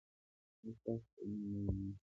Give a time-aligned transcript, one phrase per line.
[0.63, 1.93] ایا ستاسو څیړنې نوې نه دي؟